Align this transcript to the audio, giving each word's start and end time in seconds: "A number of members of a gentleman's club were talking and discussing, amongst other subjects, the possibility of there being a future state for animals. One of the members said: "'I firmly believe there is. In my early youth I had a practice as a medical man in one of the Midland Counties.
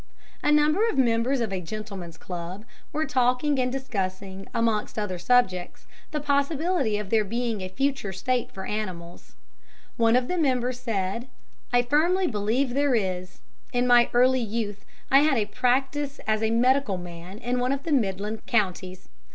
"A 0.41 0.51
number 0.51 0.89
of 0.89 0.97
members 0.97 1.41
of 1.41 1.53
a 1.53 1.61
gentleman's 1.61 2.17
club 2.17 2.65
were 2.91 3.05
talking 3.05 3.59
and 3.59 3.71
discussing, 3.71 4.47
amongst 4.51 4.97
other 4.97 5.19
subjects, 5.19 5.85
the 6.09 6.19
possibility 6.19 6.97
of 6.97 7.11
there 7.11 7.23
being 7.23 7.61
a 7.61 7.67
future 7.69 8.11
state 8.11 8.51
for 8.51 8.65
animals. 8.65 9.35
One 9.97 10.15
of 10.15 10.27
the 10.27 10.39
members 10.39 10.79
said: 10.79 11.27
"'I 11.71 11.83
firmly 11.83 12.25
believe 12.25 12.73
there 12.73 12.95
is. 12.95 13.41
In 13.73 13.85
my 13.85 14.09
early 14.11 14.41
youth 14.41 14.85
I 15.11 15.19
had 15.19 15.37
a 15.37 15.45
practice 15.45 16.19
as 16.25 16.41
a 16.41 16.49
medical 16.49 16.97
man 16.97 17.37
in 17.37 17.59
one 17.59 17.71
of 17.71 17.83
the 17.83 17.91
Midland 17.91 18.47
Counties. 18.47 19.07